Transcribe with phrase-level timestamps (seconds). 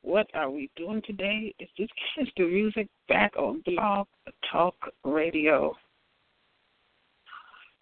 [0.00, 1.54] What are we doing today?
[1.60, 4.06] Is this is the music back on Blog
[4.50, 4.74] Talk
[5.04, 5.74] Radio?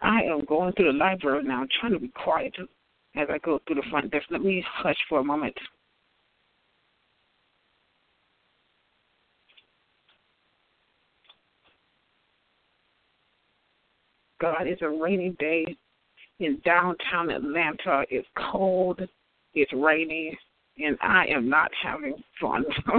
[0.01, 2.57] I am going through the library now, I'm trying to be quiet
[3.15, 4.27] as I go through the front desk.
[4.29, 5.55] Let me hush for a moment.
[14.41, 15.77] God, it's a rainy day
[16.39, 18.05] in downtown Atlanta.
[18.11, 19.01] It's cold,
[19.55, 20.37] it's rainy,
[20.79, 22.65] and I am not having fun.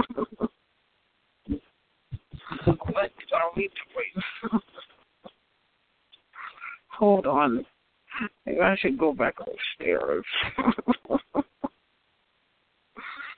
[2.64, 4.22] what are we doing?
[6.98, 7.66] Hold on.
[8.46, 10.24] Maybe I should go back upstairs.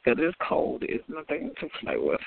[0.04, 0.82] Because it's cold.
[0.86, 2.20] It's nothing to play with.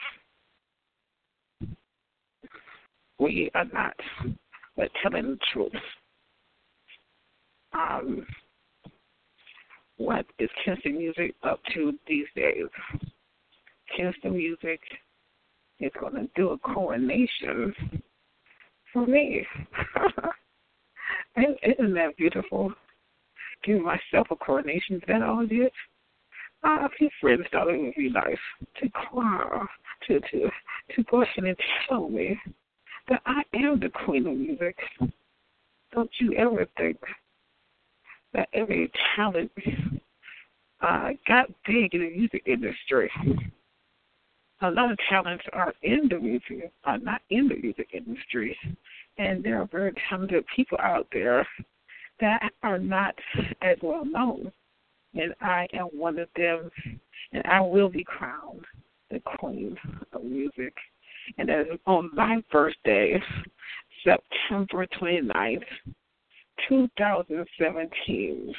[3.20, 3.94] We are not,
[4.78, 5.74] but telling the truth
[7.74, 8.26] um,
[9.98, 12.68] what is Kiss the Music up to these days?
[13.96, 14.80] Kiss the Music
[15.80, 17.74] is going to do a coronation
[18.94, 19.46] for me.
[21.38, 22.72] Isn't that beautiful?
[23.64, 24.98] Give myself a coronation.
[24.98, 25.72] Is that all it is?
[26.64, 28.38] Uh, a few friends thought it would be nice
[28.82, 29.66] to cry,
[30.08, 30.50] to to
[30.96, 31.56] to go ahead and
[31.88, 32.40] tell me
[33.08, 34.78] that I am the queen of music.
[35.94, 36.98] Don't you ever think
[38.34, 39.52] that every talent
[40.82, 43.10] uh, got big in the music industry.
[44.62, 48.58] A lot of talents are in the music, are not in the music industry,
[49.18, 51.48] and there are very talented people out there
[52.20, 53.16] that are not
[53.62, 54.52] as well known.
[55.14, 56.70] And I am one of them,
[57.32, 58.66] and I will be crowned
[59.10, 59.78] the queen
[60.12, 60.74] of music.
[61.38, 63.22] And is on my birthday,
[64.04, 65.64] September 29th,
[66.70, 68.54] 2017.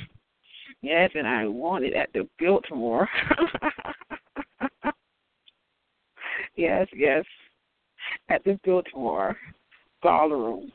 [0.83, 3.09] Yes, and I won it at the Biltmore.
[6.57, 7.25] yes, yes,
[8.29, 9.37] at the Biltmore
[10.03, 10.71] Ballroom.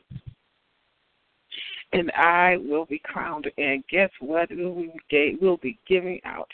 [1.92, 3.50] And I will be crowned.
[3.56, 4.48] And guess what?
[4.50, 6.50] We'll be giving out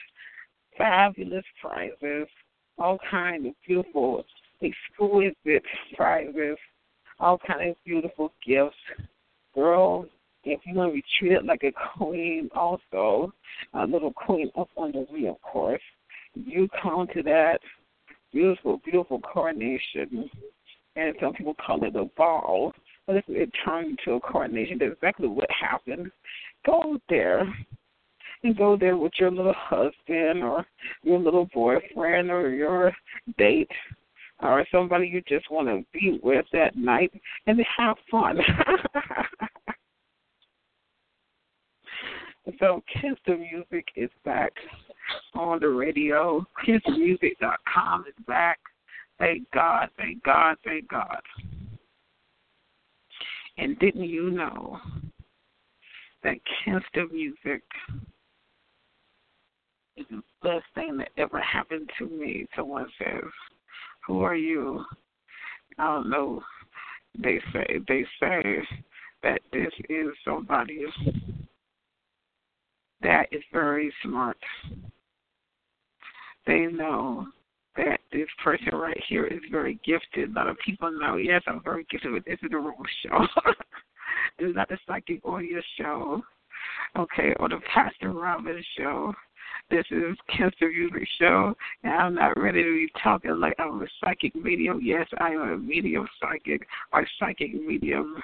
[0.77, 2.29] fabulous prizes,
[2.79, 4.25] all kinds of beautiful,
[4.63, 5.65] exquisite
[5.97, 6.57] prizes,
[7.19, 8.77] all kinds of beautiful gifts.
[9.55, 10.07] Girls,
[10.45, 13.33] if you want to be treated like a queen, also
[13.75, 15.83] a little queen up under me, of course,
[16.35, 17.59] you come to that
[18.33, 20.31] beautiful, beautiful coronation,
[20.97, 22.73] and some people call it a ball,
[23.07, 26.11] but if it turned into a coronation, that's exactly what happened.
[26.65, 27.43] Go there
[28.43, 30.65] and go there with your little husband or
[31.03, 32.93] your little boyfriend or your
[33.37, 33.71] date
[34.43, 37.13] or somebody you just want to be with that night
[37.47, 38.39] and have fun.
[42.59, 44.53] So Kiss the Music is back
[45.35, 46.45] on the radio.
[46.67, 48.59] KissTheMusic.com is back.
[49.19, 51.21] Thank God, thank God, thank God.
[53.59, 54.79] And didn't you know
[56.25, 57.63] that Kiss the Music
[59.97, 62.47] is the best thing that ever happened to me?
[62.57, 63.25] Someone says,
[64.07, 64.85] Who are you?
[65.79, 66.43] I don't know.
[67.19, 68.63] They say they say
[69.23, 70.85] that this is somebody
[73.03, 74.37] that is very smart.
[76.47, 77.27] They know
[77.77, 80.31] that this person right here is very gifted.
[80.31, 83.27] A lot of people know, yes, I'm very gifted, but this is the wrong show.
[84.39, 86.23] this is not the psychic audio show.
[86.99, 89.15] Okay, or the Pastor Robin show.
[89.71, 91.55] This is Kiss the Music Show,
[91.85, 94.81] and I'm not ready to be talking like I'm a psychic medium.
[94.83, 98.21] Yes, I am a medium psychic or psychic medium.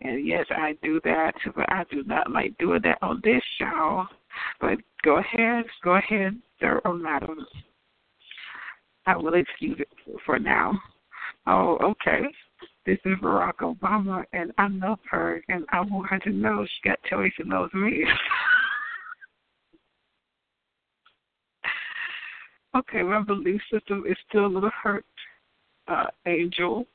[0.00, 4.04] And yes, I do that, but I do not like doing that on this show.
[4.60, 7.46] But go ahead, go ahead, sir or madam.
[9.06, 9.88] I will excuse it
[10.26, 10.72] for now.
[11.46, 12.22] Oh, okay.
[12.84, 16.88] This is Barack Obama, and I love her, and I want her to know she
[16.88, 18.04] got me she loves me.
[22.76, 25.04] Okay, my belief system is still a little hurt,
[25.88, 26.86] uh, Angel.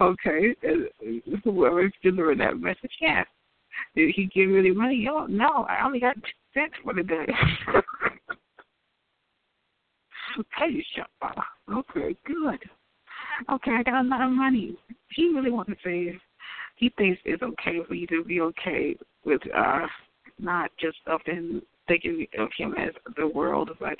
[0.00, 0.54] Okay,
[1.44, 3.26] whoever's delivering that message, yes.
[3.94, 4.96] Did he give me any money?
[4.96, 6.22] Yo, no, I only got two
[6.54, 7.26] cents for the day.
[10.38, 11.10] okay, shop.
[11.70, 12.58] Okay, good.
[13.50, 14.76] Okay, I got a lot of money.
[15.10, 16.18] He really wants to say
[16.76, 19.86] he thinks it's okay for you to be okay with uh
[20.38, 23.96] not just often thinking of him as the world, but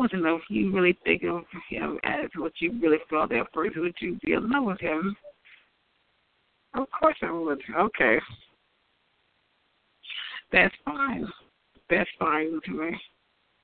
[0.00, 3.32] he wants to know if you really think of him as what you really felt
[3.32, 3.76] at first.
[3.76, 5.14] Would you be in love with him?
[6.74, 7.60] Of course I would.
[7.78, 8.18] Okay.
[10.52, 11.28] That's fine.
[11.90, 12.98] That's fine with me.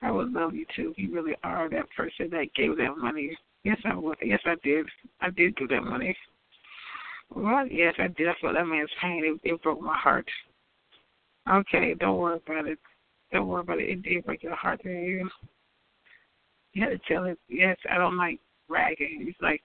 [0.03, 0.93] I would love you too.
[0.95, 3.35] You really are that person that gave that money.
[3.63, 4.17] Yes, I would.
[4.21, 4.85] Yes, I did.
[5.21, 6.15] I did give that money.
[7.33, 8.27] Well, yes, I did.
[8.27, 9.39] I felt that man's pain.
[9.43, 10.27] It, it broke my heart.
[11.51, 12.77] Okay, don't worry about it.
[13.33, 13.89] Don't worry about it.
[13.89, 15.29] It did break your heart, didn't you?
[16.77, 17.39] You had to tell it.
[17.49, 18.39] Yes, I don't like
[18.69, 19.25] bragging.
[19.27, 19.63] It's like,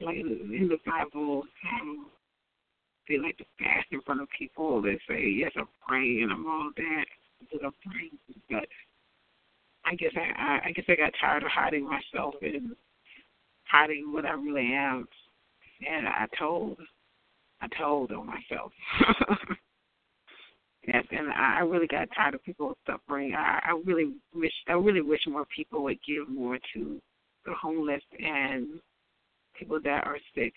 [0.00, 1.42] like in the Bible,
[1.80, 2.06] um,
[3.08, 4.80] they like to fast in front of people.
[4.80, 7.04] They say, yes, I'm praying and I'm all that.
[7.50, 8.12] But I'm praying,
[8.48, 8.68] but
[9.84, 12.76] I guess I, I, I guess I got tired of hiding myself and
[13.64, 15.08] hiding what I really am.
[15.84, 16.78] And I told,
[17.60, 18.70] I told on myself.
[20.86, 23.34] Yes, and I really got tired of people suffering.
[23.34, 27.00] I, I really wish I really wish more people would give more to
[27.44, 28.80] the homeless and
[29.58, 30.54] people that are sick,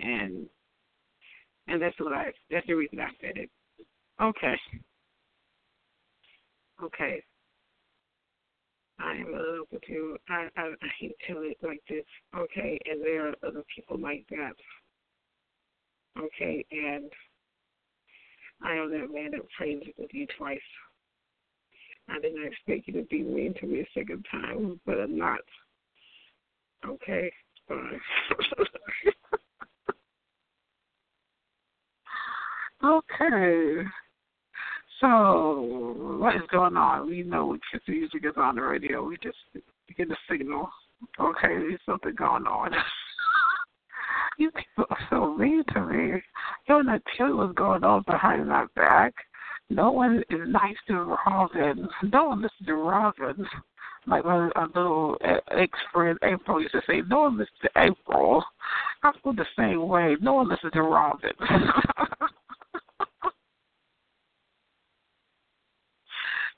[0.00, 0.46] and
[1.66, 3.50] and that's what I that's the reason I said it.
[4.22, 4.54] Okay.
[6.82, 7.22] Okay.
[9.00, 10.16] I am a little with you.
[10.28, 12.04] I, I I hate to tell it like this.
[12.36, 14.52] Okay, and there are other people like that.
[16.16, 17.10] Okay, and
[18.64, 20.58] I am that man that prayed with you twice.
[22.08, 25.40] I didn't expect you to be mean to me a second time, but I'm not.
[26.86, 27.30] Okay,
[27.68, 28.00] fine.
[32.84, 33.82] okay.
[35.00, 37.06] So, what is going on?
[37.06, 39.04] We know Kiss Music is on the radio.
[39.04, 39.36] We just
[39.96, 40.70] get the signal.
[41.20, 42.72] Okay, there's something going on.
[44.36, 45.83] You people are so mean to
[46.66, 49.14] don't tell me what's going on behind my back.
[49.70, 51.88] No one is nice to Robin.
[52.02, 53.46] No one listens to Robin.
[54.06, 58.44] Like my little uh, ex friend April used to say, no one listens to April.
[59.02, 60.16] I feel the same way.
[60.20, 61.30] No one listens to Robin.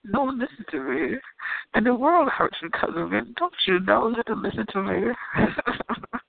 [0.04, 1.16] no one listens to me.
[1.74, 3.34] And the world hurts because of it.
[3.36, 5.12] Don't you know you to listen to me?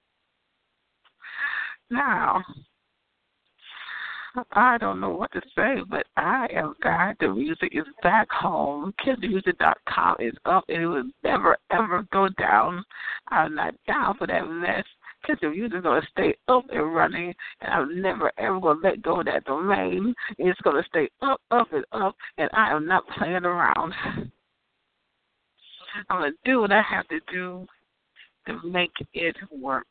[1.90, 2.44] Now,
[4.52, 8.94] I don't know what to say, but I am glad the music is back home.
[9.06, 12.84] KissTheMusic.com is up, and it will never, ever go down.
[13.30, 14.84] I'm not down for that mess.
[15.42, 19.02] Music is going to stay up and running, and I'm never, ever going to let
[19.02, 20.14] go of that domain.
[20.38, 23.94] It's going to stay up, up, and up, and I am not playing around.
[26.10, 27.66] I'm going to do what I have to do
[28.46, 29.88] to make it work.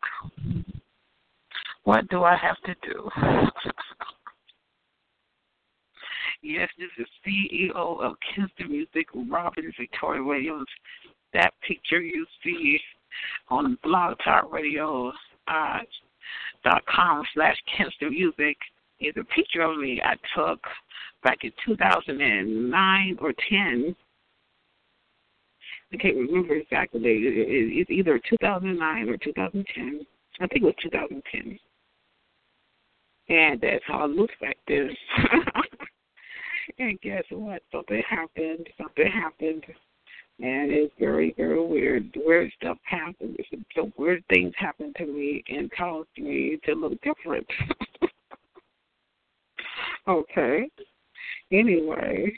[1.84, 3.10] What do I have to do?
[6.42, 10.68] yes, this is CEO of Kiss the Music, Robin Victoria Williams.
[11.32, 12.78] That picture you see
[13.48, 15.12] on Blog Talk Radio
[15.48, 15.78] uh,
[16.64, 18.56] dot com slash Kiss the Music
[19.00, 20.60] is a picture of me I took
[21.22, 23.96] back in 2009 or 10.
[25.92, 27.00] I can't remember exactly.
[27.04, 30.06] It's either 2009 or 2010.
[30.40, 31.58] I think it was 2010.
[33.28, 34.92] And that's how it looks like this.
[36.78, 37.62] and guess what?
[37.72, 38.68] Something happened.
[38.78, 39.64] Something happened.
[40.38, 42.14] And it's very, very weird.
[42.16, 43.36] Weird stuff happens.
[43.74, 47.46] So weird things happen to me and cause me to look different.
[50.08, 50.68] okay.
[51.50, 52.32] Anyway,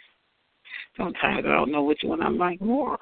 [0.96, 2.98] sometimes I don't know which one I like more.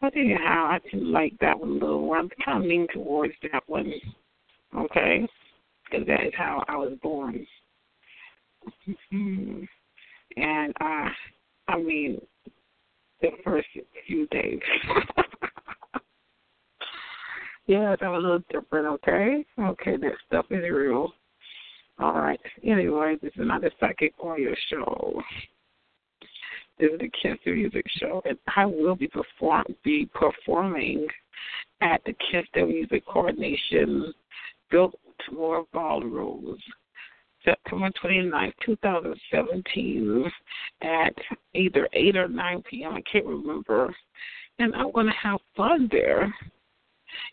[0.00, 2.16] But anyhow, I did like that one a little more.
[2.16, 3.92] I'm kind of leaning towards that one.
[4.74, 5.26] Okay
[5.90, 7.46] because that is how I was born.
[9.10, 9.62] Hmm.
[10.36, 11.08] And uh,
[11.68, 12.20] I mean,
[13.20, 13.68] the first
[14.06, 14.60] few days.
[17.66, 19.44] yeah, that was a little different, okay?
[19.58, 21.12] Okay, that stuff is real.
[21.98, 22.40] All right.
[22.64, 25.22] Anyway, this is not a psychic audio show.
[26.78, 31.06] This is the Kiss Music show, and I will be perform be performing
[31.82, 34.14] at the Kiss the Music Coronation
[34.70, 34.94] built
[35.28, 36.60] Biltmore Ballrooms,
[37.44, 40.30] September 29, 2017,
[40.82, 41.14] at
[41.54, 42.94] either 8 or 9 p.m.
[42.94, 43.94] I can't remember.
[44.58, 46.32] And I'm going to have fun there.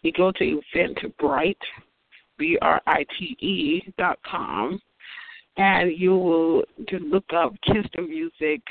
[0.02, 1.56] You go to Eventbrite,
[2.38, 4.80] B R I T E dot com,
[5.58, 8.62] and you will just look up Kiss the Music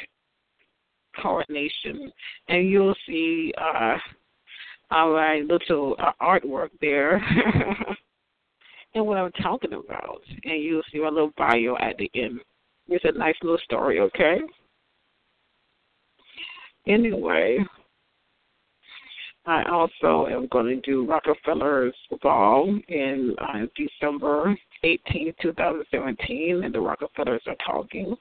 [1.21, 2.13] Coronation,
[2.49, 3.97] and you'll see uh,
[4.91, 7.21] our little uh, artwork there.
[8.97, 10.23] and what I'm talking about.
[10.45, 12.41] And you'll see my little bio at the end.
[12.89, 14.39] It's a nice little story, okay?
[16.87, 17.59] Anyway,
[19.45, 26.81] I also am going to do Rockefeller's Ball in uh, December 18, 2017, and the
[26.81, 28.17] Rockefellers are talking,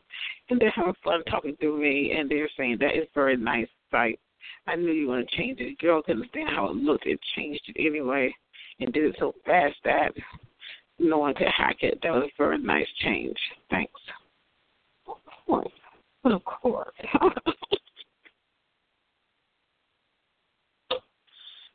[0.50, 4.20] and they're having fun talking to me, and they're saying that is very nice site.
[4.68, 5.78] I knew you want to change it.
[5.78, 7.06] Girl couldn't understand how it looked.
[7.06, 8.34] It changed it anyway,
[8.80, 10.12] and did it so fast that
[11.00, 12.00] no one could hack it.
[12.04, 13.38] That was a very nice change.
[13.70, 13.92] Thanks.
[15.08, 15.72] Of course.
[16.24, 16.90] Of course.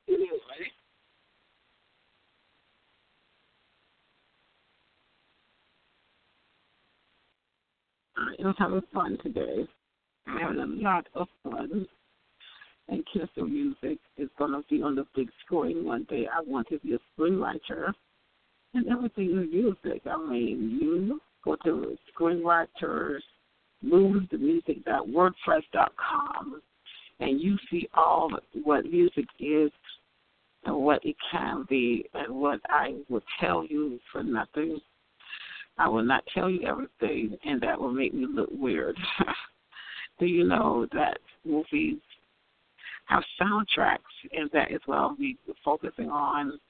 [0.09, 0.31] anyway.
[8.17, 9.67] I am having fun today.
[10.27, 11.87] I'm having a lot of fun.
[12.89, 16.27] And Kiss the Music is going to be on the big screen one day.
[16.27, 17.93] I want to be a screenwriter
[18.75, 20.03] and everything is music.
[20.07, 23.21] I mean, you go to screenwriters,
[23.83, 26.61] moves the music dot wordpress dot com,
[27.21, 28.31] and you see all
[28.65, 29.71] what music is
[30.65, 34.79] and what it can be and what I will tell you for nothing.
[35.79, 38.97] I will not tell you everything, and that will make me look weird.
[40.19, 41.97] Do you know that movies
[43.07, 43.99] have soundtracks,
[44.33, 46.61] and that is what I'll be focusing on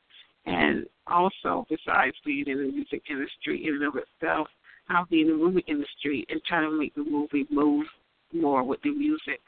[0.50, 4.48] and also, besides being in the music industry in and of itself,
[4.88, 7.86] I'll be in the movie industry and try to make the movie move
[8.32, 9.40] more with the music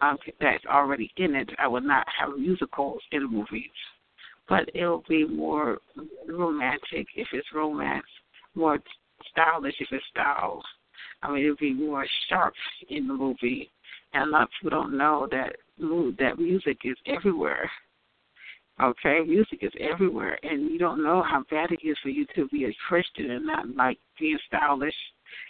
[0.00, 1.50] um, that's already in it.
[1.58, 3.70] I will not have musicals in movies,
[4.48, 5.78] but it'll be more
[6.26, 8.06] romantic if it's romance,
[8.54, 8.78] more
[9.30, 10.62] stylish if it's style.
[11.22, 12.54] I mean, it'll be more sharp
[12.88, 13.70] in the movie.
[14.14, 15.56] And a lot of people don't know that
[16.18, 17.70] that music is everywhere.
[18.80, 22.46] Okay, music is everywhere, and you don't know how bad it is for you to
[22.48, 24.94] be a Christian and not like being stylish,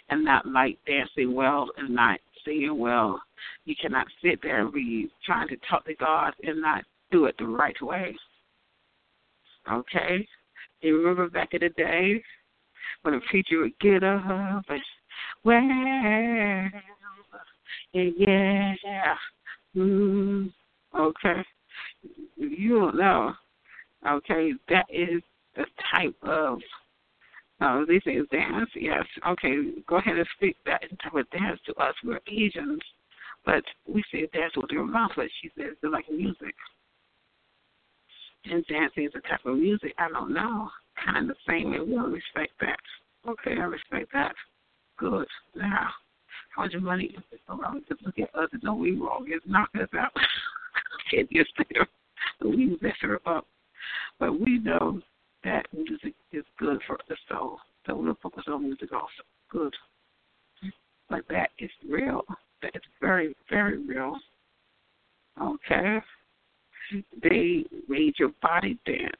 [0.09, 3.21] and not like dancing well, and not singing well.
[3.65, 7.35] You cannot sit there and be trying to talk to God and not do it
[7.37, 8.15] the right way.
[9.71, 10.27] Okay,
[10.81, 12.23] you remember back in the day
[13.03, 14.81] when a preacher would get up and
[15.43, 15.61] well,
[17.93, 19.15] yeah, yeah,
[19.75, 20.51] mm,
[20.97, 21.43] okay
[22.37, 23.33] you don't know.
[24.07, 25.21] Okay, that is
[25.55, 26.59] the type of
[27.61, 28.69] uh, they say dance.
[28.75, 29.03] Yes.
[29.27, 29.55] Okay,
[29.87, 31.93] go ahead and speak that type of dance to us.
[32.05, 32.79] We're Asians,
[33.45, 35.11] but we say dance with your mouth.
[35.15, 36.55] But she says it's like music.
[38.45, 39.93] And dancing is a type of music.
[39.97, 40.69] I don't know.
[41.05, 42.79] Kind of the same, and we don't respect that.
[43.27, 44.33] Okay, I respect that.
[44.97, 45.27] Good.
[45.55, 45.89] Now,
[46.55, 49.25] how much money is it around to look at us and know we wrong?
[49.27, 50.11] It's knock us out.
[51.09, 51.87] Ten years later
[52.41, 53.45] we mess her up.
[54.19, 55.01] But we know
[55.43, 57.59] that music is good for the soul.
[57.85, 59.07] So we'll focus on music also.
[59.49, 59.73] Good.
[61.09, 62.23] But that is real.
[62.61, 64.17] That is very, very real.
[65.41, 65.99] Okay.
[67.23, 69.15] They made your body dance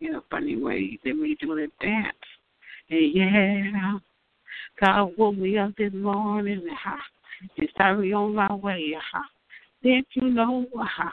[0.00, 0.98] in a funny way.
[1.04, 2.16] They made you want to dance.
[2.90, 3.98] And yeah,
[4.80, 6.66] God woke me up this morning.
[6.84, 6.98] Ha.
[7.58, 8.94] Just started me on my way.
[9.12, 9.22] Ha.
[9.82, 10.66] Didn't you know?
[10.74, 11.12] Ha.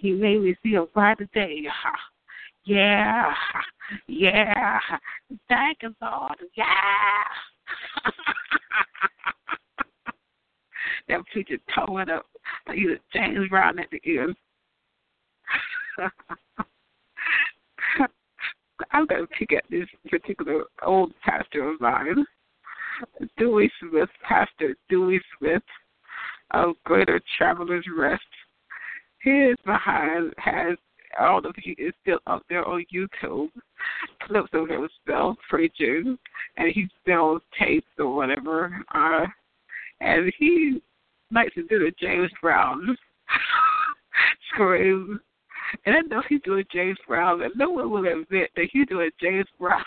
[0.00, 1.66] He made me see a brighter day.
[2.64, 3.34] Yeah,
[4.08, 4.80] yeah.
[5.48, 6.36] Thank you, Lord.
[6.56, 6.64] Yeah.
[11.08, 12.26] that preacher tore it up.
[12.72, 14.34] He was James Brown at the end.
[18.90, 22.26] I'm going to pick at this particular old pastor of mine,
[23.38, 25.62] Dewey Smith, Pastor Dewey Smith
[26.52, 28.22] of Greater Travelers Rest
[29.26, 30.78] his behind has
[31.18, 33.48] all of he is still up there on YouTube.
[34.22, 36.16] Clips of himself preaching,
[36.56, 38.80] and he sells tapes or whatever.
[38.94, 39.26] Uh,
[40.00, 40.80] and he
[41.32, 42.96] likes to do the James Brown
[44.52, 45.20] scream.
[45.84, 49.10] And I know he's doing James Brown, and no one will admit that he's doing
[49.20, 49.82] James Brown.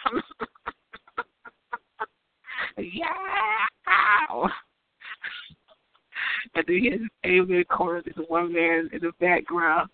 [2.78, 4.50] yeah
[6.56, 8.04] and then he has amen chorus.
[8.06, 9.90] There's one man in the background.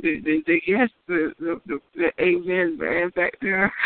[0.00, 3.72] The, the, the yes, the, the the the amen man back there.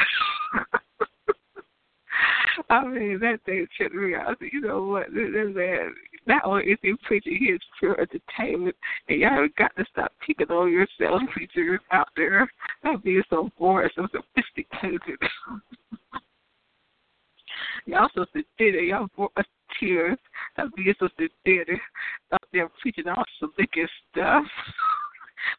[2.71, 4.37] I mean, that thing tripped me out.
[4.41, 5.07] You know what?
[5.13, 5.95] That man,
[6.27, 8.77] not only is he preaching, he is pure entertainment,
[9.09, 12.49] and y'all got to stop picking on yourself, preachers out there.
[12.85, 15.19] Not being so boring, so sophisticated.
[17.87, 18.81] y'all so sincere.
[18.83, 19.47] Y'all brought us
[19.79, 20.19] tears.
[20.57, 21.81] That being so sincere.
[22.33, 23.75] Up there preaching all slick
[24.13, 24.45] stuff.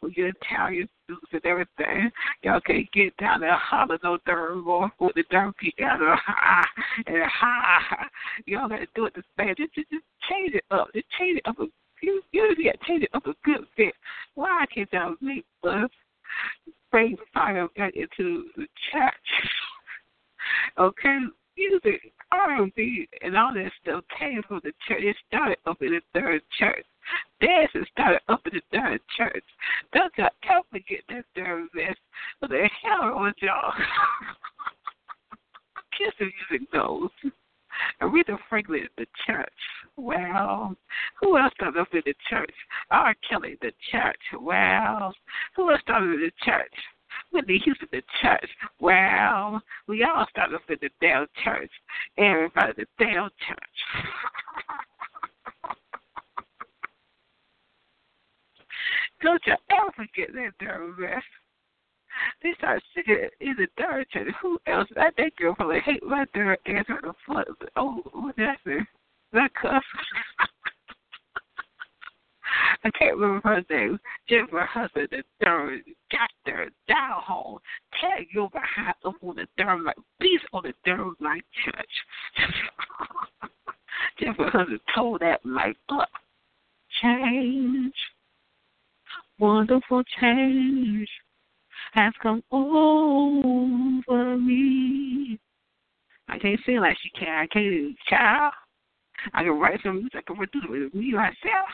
[0.02, 2.12] with your Italian suits and everything.
[2.44, 6.16] Y'all can't get down there holler no darn more with the darn piano.
[6.16, 6.66] Ha
[7.08, 8.08] and ha.
[8.46, 9.54] Y'all gotta do it the same.
[9.58, 10.88] Just, just, just change it up.
[10.94, 11.66] Just change it up a
[12.02, 13.94] you you get taken up a good bit.
[14.36, 15.90] Why can't y'all make us
[16.92, 19.14] bring fire back into the church?
[20.80, 21.20] okay,
[21.58, 25.02] music, R and B and all that stuff came from the church.
[25.04, 26.86] It started up in the third church.
[27.40, 29.44] Dancing started up in the third church.
[29.94, 31.96] Don't y'all ever get that third mess.
[32.40, 33.74] What the hell was y'all?
[35.98, 37.10] Kiss the music knows.
[38.02, 39.50] Aretha Franklin, the church.
[39.98, 40.76] Well,
[41.20, 42.54] who else started up in the church?
[42.92, 43.14] R.
[43.30, 44.22] Kelly, the church.
[44.40, 45.14] Well,
[45.56, 46.74] who else started in the church?
[47.36, 48.50] Whitney Houston, the church.
[48.80, 51.70] Well, we all started up in the damn church.
[52.18, 53.78] Everybody, the damn church.
[59.22, 61.26] Don't you ever forget that damn rest.
[62.42, 64.34] They start singing in the third church.
[64.42, 64.88] Who else?
[64.96, 67.48] That that girl probably hate my third answer the foot.
[67.76, 68.80] Oh, what did I say?
[69.34, 69.84] That cuss.
[72.86, 74.00] I can't remember her name.
[74.30, 77.58] Jennifer Hudson, the third, got there, down home,
[78.00, 81.90] tag your behind up on the third like beast on the third like church.
[84.20, 85.78] Jennifer Hudson told that like.
[87.02, 87.94] Change.
[89.40, 91.10] Wonderful change
[91.94, 95.40] has come over me.
[96.30, 97.28] I can't sing like she can.
[97.28, 98.54] I can't, child.
[99.34, 100.16] I can write some music.
[100.18, 101.70] I can produce it with me myself.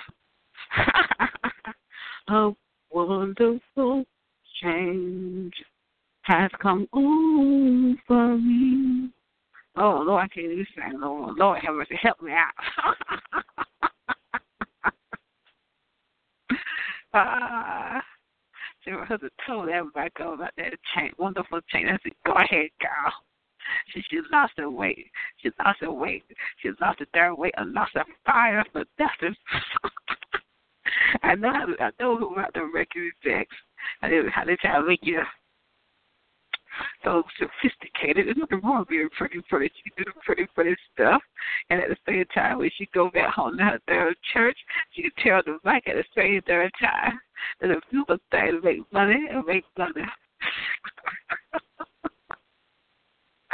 [2.27, 2.51] A
[2.91, 4.05] wonderful
[4.61, 5.53] change
[6.23, 9.09] has come over me.
[9.75, 10.99] Oh Lord, I can't even sing.
[10.99, 12.95] Lord, Lord have mercy, help me out.
[17.13, 18.01] Ah.
[18.85, 21.87] so her husband told everybody go about that change, wonderful change.
[21.89, 23.13] I said, go ahead, girl.
[23.89, 25.11] She she lost her weight.
[25.37, 26.23] She lost her weight.
[26.61, 29.35] She lost her third weight and lost her fire for nothing.
[31.23, 33.55] I know to, I know about the record effects.
[34.01, 35.21] I know how they try to make you
[37.03, 38.27] so sophisticated.
[38.27, 39.71] There's nothing wrong with being pretty pretty.
[39.83, 41.21] She did pretty pretty stuff.
[41.69, 44.57] And at the same time when she go back home to her third church,
[44.93, 47.19] she tell the mic at the same third time.
[47.59, 50.01] There's a few things to make money and make money.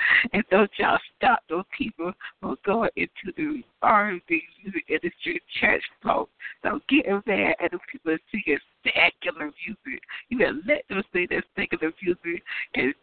[0.33, 6.29] and don't y'all stop those people from going into the R&B music industry, church folk.
[6.63, 10.01] Don't get mad at the people that singing secular music.
[10.29, 12.43] You gotta let them sing that secular music
[12.75, 12.93] and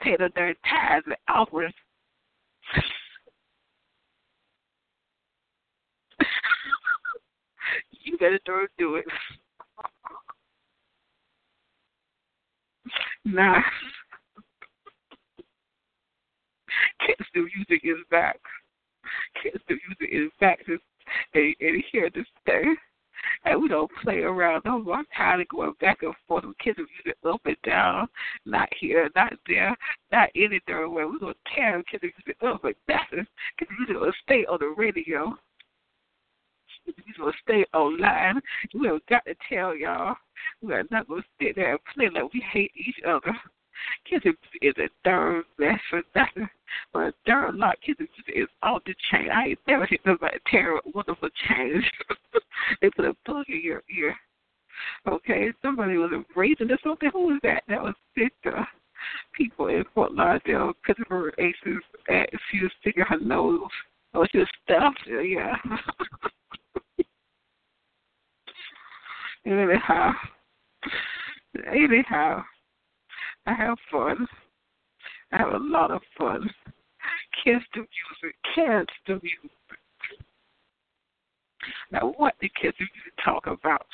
[0.00, 1.74] pay them their tithes and offerings.
[8.04, 9.04] you better don't do it.
[13.24, 13.60] nah.
[17.36, 18.40] Kiss the music is back.
[19.42, 20.80] Kiss the music is back and,
[21.34, 22.64] and here to stay.
[23.44, 24.96] And we don't play around no more.
[24.96, 28.08] I'm tired of going back and forth with kids of music up and down,
[28.46, 29.76] not here, not there,
[30.12, 31.08] not anywhere.
[31.08, 33.26] We're gonna tear kids of music up and down.
[33.58, 35.36] Kids of music will stay on the radio.
[36.86, 38.40] Kids of music will stay online.
[38.74, 40.16] We have got to tell y'all
[40.62, 43.36] we are not gonna sit there and play like we hate each other.
[44.08, 46.48] Kissing is a third best for nothing.
[46.92, 49.28] But third lot kissing is off the chain.
[49.30, 51.84] I ain't never seen nobody tear a wonderful change.
[52.80, 54.16] they put a plug in your ear.
[55.08, 57.10] Okay, somebody was embracing or something.
[57.12, 57.62] Who was that?
[57.68, 58.66] That was Victor.
[59.34, 61.82] People in Fort Lauderdale because her aces.
[62.50, 63.60] She was sticking her nose.
[64.14, 65.06] Oh, she was stuffed.
[65.06, 65.56] Yeah.
[69.46, 70.12] anyhow,
[71.66, 72.44] anyhow,
[73.46, 74.26] I have fun.
[75.32, 76.48] I have a lot of fun.
[77.44, 78.36] Kiss the music.
[78.54, 79.50] Kiss the music.
[81.92, 83.86] Now, what did Kiss the music talk about?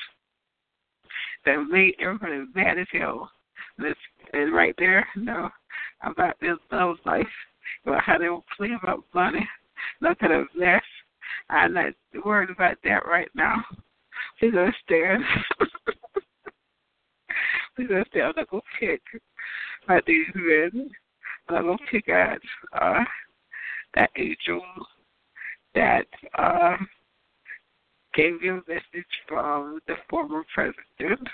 [1.45, 3.31] That made everybody mad as hell.
[3.79, 3.95] This
[4.33, 5.51] and right there, no,
[6.03, 7.27] about their love life,
[7.85, 9.47] about how they will play about money.
[10.01, 10.83] Look at a mess.
[11.51, 11.93] I'm not
[12.25, 13.65] worried about that right now.
[14.39, 15.25] Please understand.
[17.77, 18.25] Please understand.
[18.25, 18.87] I'm not going to
[19.87, 20.91] pick at these men.
[21.49, 22.39] And I'm going to at
[22.81, 23.05] uh,
[23.95, 24.63] that angel
[25.75, 26.07] that
[26.39, 26.77] uh,
[28.15, 31.29] gave you a message from the former president.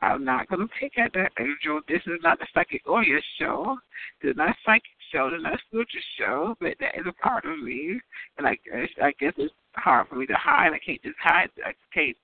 [0.00, 1.80] I'm not going to pick at that angel.
[1.88, 3.76] This is not the psychic Oya show.
[4.20, 5.30] This is not a psychic show.
[5.30, 6.56] This is not a spiritual show.
[6.60, 8.00] But that is a part of me.
[8.36, 10.72] And I guess, I guess it's hard for me to hide.
[10.72, 11.50] I can't just hide.
[11.64, 12.16] I can't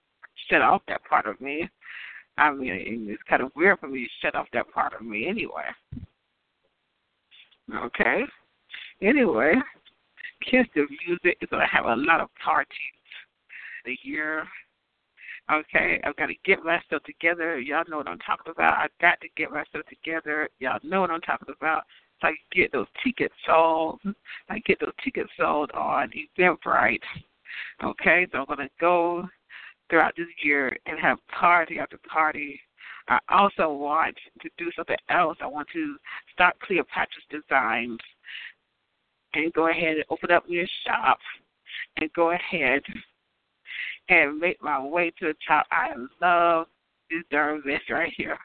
[0.51, 1.69] shut off that part of me.
[2.39, 5.27] I mean, it's kind of weird for me to shut off that part of me
[5.27, 5.65] anyway.
[7.75, 8.23] Okay.
[9.03, 9.55] Anyway,
[10.49, 12.69] Kiss the Music is going to have a lot of parties.
[13.85, 14.45] the year.
[15.51, 17.59] Okay, I've got to get myself together.
[17.59, 18.79] Y'all know what I'm talking about.
[18.79, 20.49] I've got to get myself together.
[20.59, 21.85] Y'all know what I'm talking about.
[22.21, 24.01] So I can get those tickets sold.
[24.49, 27.01] I get those tickets sold on Eventbrite.
[27.83, 29.27] Okay, so I'm gonna go
[29.89, 32.61] throughout this year and have party after party.
[33.09, 35.39] I also want to do something else.
[35.41, 35.97] I want to
[36.33, 37.99] start Cleopatra's Designs
[39.35, 41.19] and go ahead and open up your shop
[41.97, 42.83] and go ahead
[44.09, 45.67] and make my way to the top.
[45.71, 46.67] I love
[47.11, 48.39] this darn right here.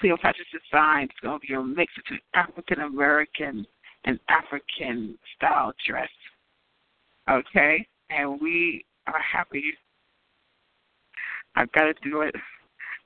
[0.00, 3.66] Cleopatra's Design is going to be a mix between African American
[4.04, 6.08] and African style dress.
[7.30, 7.86] Okay?
[8.10, 9.72] And we are happy.
[11.56, 12.34] I've got to do it.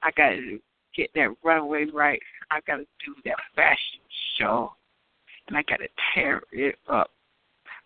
[0.02, 0.58] I got to
[0.96, 2.20] get that runway right.
[2.50, 4.00] I've got to do that fashion
[4.38, 4.72] show.
[5.48, 7.10] And I got to tear it up.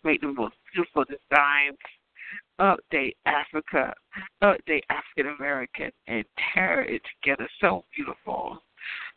[0.03, 1.79] Make the most beautiful designs.
[2.61, 3.93] Update Africa,
[4.43, 6.25] update African American, and
[6.55, 8.63] tear it together so beautiful.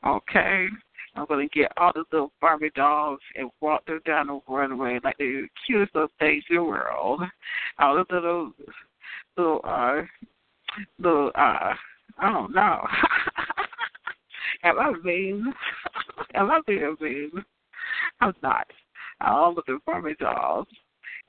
[0.05, 0.67] Okay?
[1.15, 5.17] I'm to get all the little Barbie dolls and walk them down the runway like
[5.17, 7.21] the cutest little things in the world.
[7.79, 8.51] All the little,
[9.35, 10.01] little, uh,
[10.99, 11.73] little, uh,
[12.19, 12.87] I don't know.
[14.63, 15.53] Am I mean?
[16.35, 17.31] Am I being mean?
[18.21, 18.67] I'm not.
[19.21, 20.67] All of the my dolls.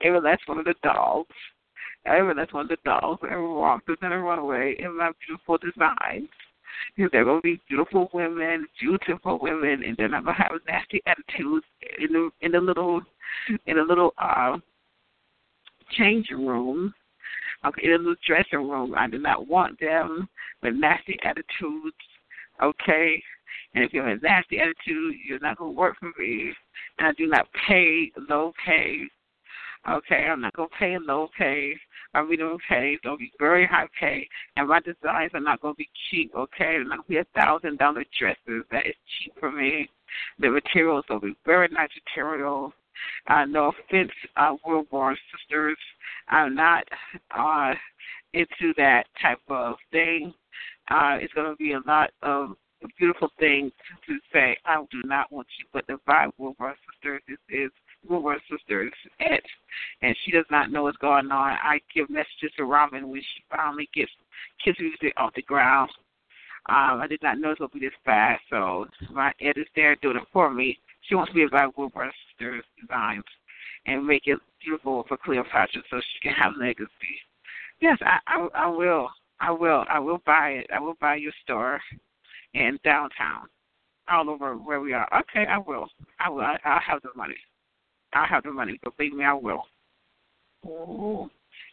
[0.04, 1.26] Even that's one of the dolls.
[2.06, 3.18] Even that's one of the dolls.
[3.24, 6.28] Everyone walked them and run away in my beautiful designs.
[6.96, 11.66] Because They're to be beautiful women, beautiful women, and they're not to have nasty attitudes
[11.98, 13.00] in the in the little
[13.66, 14.58] in the little uh,
[15.92, 16.94] changing room.
[17.64, 18.94] Okay, in the dressing room.
[18.97, 20.29] I do not want them
[20.62, 21.97] with nasty attitudes.
[22.62, 23.23] Okay,
[23.75, 26.53] and if you have a nasty attitude, you're not going to work for me.
[26.99, 29.03] And I do not pay low pay.
[29.88, 31.75] Okay, I'm not going to pay low pay.
[32.14, 35.61] My minimum pay is going to be very high pay, and my designs are not
[35.61, 36.33] going to be cheap.
[36.35, 38.64] Okay, they're not going to be a thousand dollar dresses.
[38.71, 39.88] That is cheap for me.
[40.38, 42.73] The materials will be very nice material.
[43.28, 45.78] Uh, no offense, uh, Wilborn sisters.
[46.28, 46.84] I'm not
[47.37, 47.74] uh,
[48.32, 50.32] into that type of thing.
[50.90, 52.56] Uh, it's going to be a lot of
[52.98, 53.72] beautiful things
[54.06, 54.56] to say.
[54.64, 57.70] I do not want you, but the vibe Wilborn sisters is, is
[58.08, 59.42] Woodward sisters at,
[60.02, 61.58] and she does not know what's going on.
[61.62, 64.11] I give messages to Robin when she finally gets
[64.64, 65.90] kids music off the ground.
[66.68, 70.16] Um, I did not know it would be this fast, so my editor's there doing
[70.16, 70.78] it for me.
[71.09, 73.25] She wants to buy Woodward sisters designs
[73.87, 76.90] and make it beautiful for Cleopatra so she can have legacy.
[77.81, 79.09] Yes, I, I, I will.
[79.40, 79.85] I will.
[79.88, 80.66] I will buy it.
[80.75, 81.81] I will buy your store
[82.55, 83.47] in downtown,
[84.09, 85.09] all over where we are.
[85.21, 85.88] Okay, I will.
[86.18, 86.42] I will.
[86.42, 87.37] I, I'll have the money.
[88.12, 88.79] I'll have the money.
[88.97, 89.64] Believe me, I will.
[90.66, 91.31] Oh.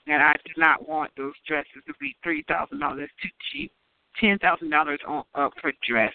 [0.08, 3.72] And I do not want those dresses to be three thousand dollars too cheap.
[4.20, 6.14] Ten thousand dollars on up for dress,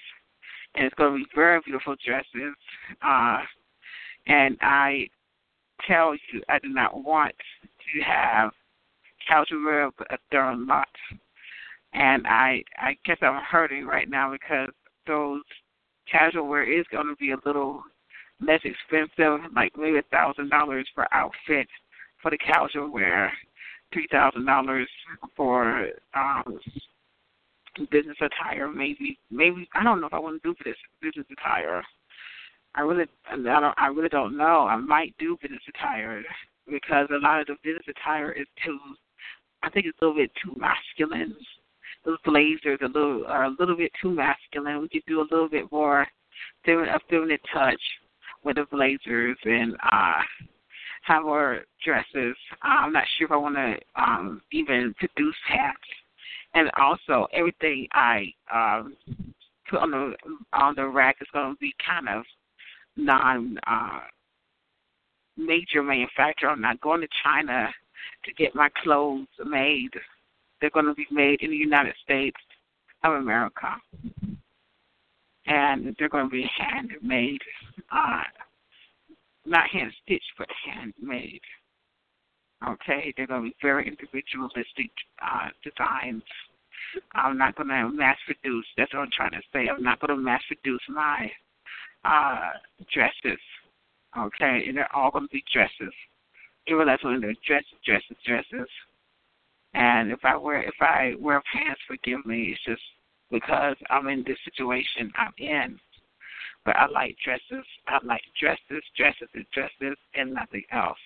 [0.75, 2.55] and it's going to be very beautiful dresses.
[3.03, 3.38] Uh,
[4.26, 5.09] and I
[5.87, 8.50] tell you, I do not want to have
[9.26, 10.88] casual wear a darn lot.
[11.92, 14.70] And I I guess I'm hurting right now because
[15.07, 15.42] those
[16.11, 17.83] casual wear is going to be a little
[18.40, 21.66] less expensive, like maybe a thousand dollars for outfit
[22.22, 23.33] for the casual wear,
[23.92, 24.88] three thousand dollars
[25.37, 26.61] for um
[27.90, 31.26] business attire, maybe maybe I don't know if I want to do for this business
[31.33, 31.83] attire.
[32.75, 34.67] I really I don't I really don't know.
[34.67, 36.23] I might do business attire
[36.69, 38.79] because a lot of the business attire is too
[39.63, 41.35] I think it's a little bit too masculine.
[42.05, 44.81] Those blazers a little are a little bit too masculine.
[44.81, 46.07] We could do a little bit more
[46.65, 47.81] feminine, a feminine touch
[48.45, 50.21] with the blazers and uh
[51.03, 52.37] have more dresses.
[52.63, 55.77] I'm not sure if I want to um even produce hats.
[56.55, 58.97] And also everything I um
[59.69, 60.15] put on the
[60.53, 62.25] on the rack is going to be kind of
[63.01, 64.01] non uh
[65.37, 66.51] major manufacturer.
[66.51, 67.69] I'm not going to China
[68.25, 69.91] to get my clothes made.
[70.61, 72.37] They're going to be made in the United States
[73.03, 73.77] of America
[75.51, 77.41] and they're going to be handmade,
[77.93, 78.23] uh,
[79.47, 81.41] not hand stitched, but handmade.
[82.67, 84.91] Okay, they're going to be very individualistic
[85.23, 86.23] uh, designs.
[87.15, 88.67] I'm not going to mass produce.
[88.77, 89.69] That's what I'm trying to say.
[89.69, 91.31] I'm not going to mass produce my
[92.05, 92.51] uh,
[92.93, 93.41] dresses.
[94.19, 95.95] Okay, and they're all going to be dresses.
[96.67, 98.69] Even that's when they're dresses, dresses, dresses.
[99.75, 102.53] And if I wear if I wear pants, forgive me.
[102.53, 102.83] It's just
[103.31, 105.79] because I'm in this situation I'm in.
[106.65, 107.65] But I like dresses.
[107.87, 110.99] I like dresses, dresses, and dresses, and nothing else.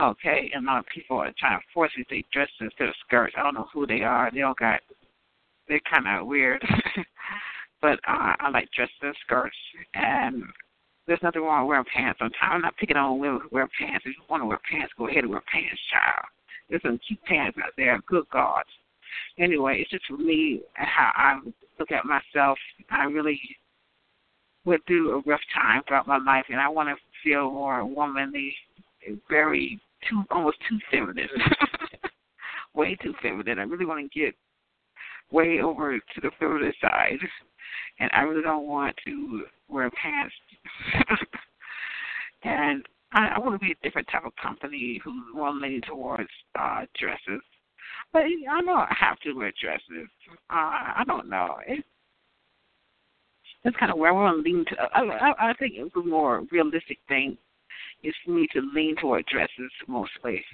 [0.00, 2.94] Okay, and a lot of people are trying to force me to dress instead of
[3.06, 3.34] skirts.
[3.38, 4.28] I don't know who they are.
[4.32, 4.80] They all got
[5.68, 6.62] they're kind of weird,
[7.84, 9.56] but uh, I like dresses and skirts.
[9.92, 10.42] And
[11.06, 12.18] there's nothing wrong with wearing pants.
[12.18, 14.06] Sometimes I'm not picking on women who wear pants.
[14.06, 16.24] If you want to wear pants, go ahead and wear pants, child.
[16.70, 18.00] There's some cute pants out there.
[18.08, 18.62] Good God.
[19.38, 21.40] Anyway, it's just for me how I
[21.78, 22.56] look at myself.
[22.90, 23.38] I really
[24.64, 28.54] went through a rough time throughout my life, and I want to feel more womanly,
[29.28, 31.28] very too almost too feminine,
[32.74, 33.58] way too feminine.
[33.58, 34.34] I really want to get
[35.34, 37.18] way over to the feminine side,
[37.98, 40.34] and I really don't want to wear pants.
[42.44, 46.30] and I, I want to be a different type of company who's more leaning towards
[46.58, 47.42] uh dresses.
[48.12, 50.08] But I know I have to wear dresses.
[50.48, 50.54] Uh,
[50.98, 51.56] I don't know.
[51.66, 51.84] It,
[53.64, 54.76] that's kind of where I want to lean to.
[54.94, 57.36] I, I, I think the more realistic thing
[58.02, 60.44] is for me to lean toward dresses mostly.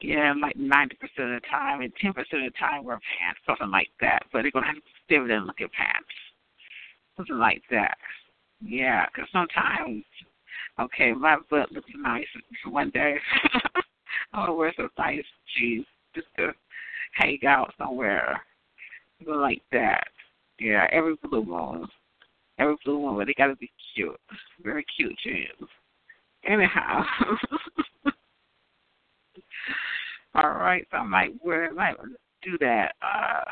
[0.00, 3.40] Yeah, like ninety percent of the time, and ten percent of the time wear pants,
[3.46, 4.22] something like that.
[4.32, 6.08] But they're gonna have to with them look at pants,
[7.16, 7.98] something like that.
[8.62, 10.04] Yeah, because sometimes,
[10.78, 12.26] okay, my butt looks nice
[12.66, 13.16] one day.
[14.32, 15.24] I want to wear some nice
[15.56, 16.52] jeans just to
[17.12, 18.40] hang out somewhere,
[19.18, 20.08] something like that.
[20.58, 21.88] Yeah, every blue moon
[22.60, 24.20] every blue but they gotta be cute.
[24.62, 25.68] Very cute jeans.
[26.46, 27.04] Anyhow.
[30.34, 31.96] All right, so I might wear might
[32.42, 33.44] do that uh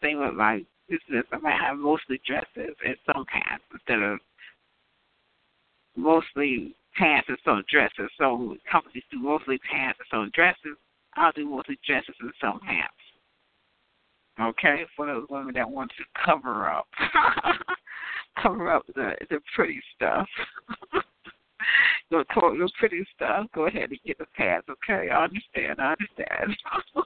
[0.00, 1.24] thing with my business.
[1.32, 4.18] I might have mostly dresses and some pants instead of
[5.96, 8.10] mostly pants and some dresses.
[8.18, 10.78] So companies do mostly pants and some dresses.
[11.16, 12.94] I'll do mostly dresses and some pants.
[14.40, 16.88] Okay, for those women that want to cover up.
[18.42, 20.26] cover up the the pretty stuff.
[22.10, 23.46] the the pretty stuff.
[23.54, 25.10] Go ahead and get the pads, okay?
[25.10, 25.80] I understand.
[25.80, 26.56] I understand.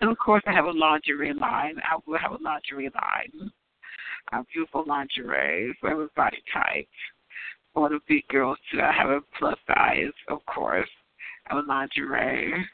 [0.00, 1.76] and of course, I have a lingerie line.
[1.82, 3.50] I will have a lingerie line.
[4.32, 6.88] A beautiful lingerie for every body type.
[7.74, 8.80] For the big girls too.
[8.80, 10.88] I have a plus size, of course.
[11.48, 12.66] I have a lingerie.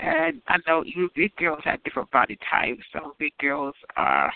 [0.00, 2.82] And I know you big girls have different body types.
[2.92, 4.32] Some big girls are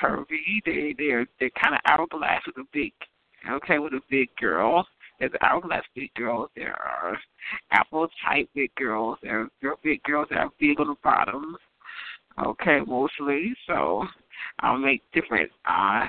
[0.00, 0.62] curvy.
[0.64, 2.92] They they're they're kind of hourglass with a big,
[3.50, 4.86] okay, with a big girl.
[5.30, 6.50] There's hourglass big girls.
[6.56, 7.18] There are
[7.70, 9.18] apple type big girls.
[9.22, 11.56] There are big girls that are big on the bottom.
[12.44, 13.54] Okay, mostly.
[13.66, 14.04] So
[14.60, 16.06] I'll make different uh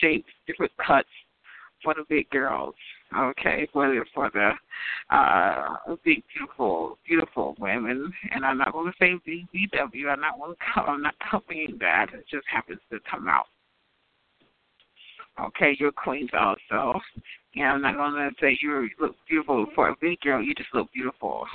[0.00, 1.08] shapes, different cuts
[1.82, 2.74] for the big girls
[3.16, 4.50] okay, for for the
[5.14, 11.02] uh big beautiful beautiful women and I'm not gonna say BBW, I'm not gonna I'm
[11.02, 12.06] not copying that.
[12.12, 13.46] It just happens to come out.
[15.40, 17.00] Okay, you're queens also.
[17.54, 20.92] And I'm not gonna say you look beautiful for a big girl, you just look
[20.92, 21.46] beautiful.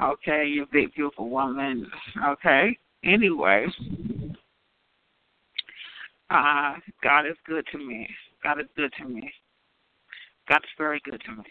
[0.00, 1.90] Okay, you're a big beautiful woman.
[2.24, 2.76] Okay.
[3.04, 3.66] Anyway.
[6.30, 8.08] Uh God is good to me.
[8.42, 9.32] God is good to me.
[10.48, 11.44] God's very good to me.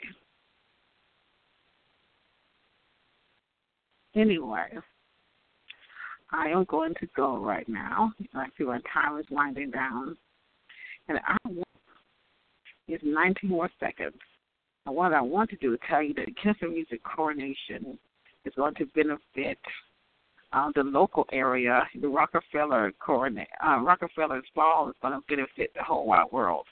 [4.15, 4.67] Anyway,
[6.31, 8.11] I am going to go right now.
[8.33, 10.17] I see my time is winding down.
[11.09, 11.65] And I want
[12.87, 14.17] is 19 more seconds.
[14.85, 17.97] And what I want to do is tell you that the Kiss the Music Coronation
[18.45, 19.57] is going to benefit
[20.53, 21.83] uh, the local area.
[21.99, 26.65] The Rockefeller Corona, uh, Rockefeller's Fall is going to benefit the whole wide world.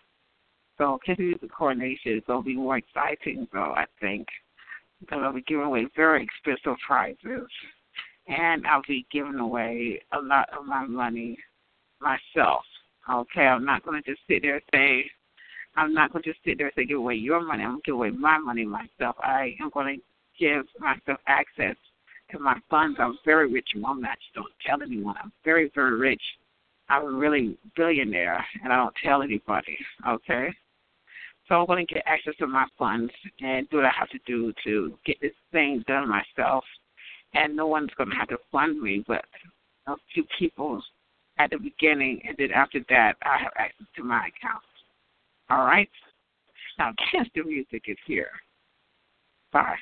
[0.77, 4.27] So continuing Music coronation is going to be more exciting, though, I think.
[4.99, 7.47] Because I'll be giving away very expensive prizes.
[8.27, 11.37] And I'll be giving away a lot of my money
[11.99, 12.63] myself.
[13.09, 15.09] Okay, I'm not going to just sit there and say,
[15.75, 17.63] I'm not going to just sit there and say, give away your money.
[17.63, 19.15] I'm going to give away my money myself.
[19.19, 20.03] I am going to
[20.43, 21.75] give myself access
[22.31, 22.97] to my funds.
[22.99, 24.05] I'm very rich woman.
[24.05, 25.15] I just don't tell anyone.
[25.23, 26.21] I'm very, very rich.
[26.89, 29.77] I'm a really billionaire, and I don't tell anybody.
[30.07, 30.49] Okay.
[31.47, 34.19] So I'm going to get access to my funds and do what I have to
[34.25, 36.63] do to get this thing done myself.
[37.33, 39.23] And no one's going to have to fund me, but
[39.87, 40.81] a few people
[41.39, 44.63] at the beginning, and then after that, I have access to my account.
[45.49, 45.89] All right?
[46.77, 48.31] Now, Kiss the Music is here.
[49.51, 49.77] Bye.